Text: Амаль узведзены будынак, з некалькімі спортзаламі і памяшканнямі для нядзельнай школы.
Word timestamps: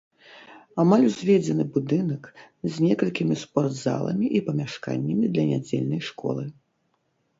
Амаль 0.83 1.03
узведзены 1.09 1.65
будынак, 1.75 2.23
з 2.71 2.87
некалькімі 2.87 3.35
спортзаламі 3.43 4.25
і 4.41 4.45
памяшканнямі 4.49 5.25
для 5.37 5.43
нядзельнай 5.51 6.01
школы. 6.11 6.43